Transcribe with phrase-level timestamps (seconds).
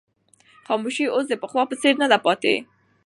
[0.67, 2.55] خاموشي اوس د پخوا په څېر نه ده پاتې.